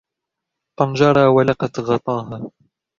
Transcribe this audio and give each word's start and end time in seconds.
طنجره 0.77 1.25
ولقت 1.35 1.73
غطاها. 1.87 2.37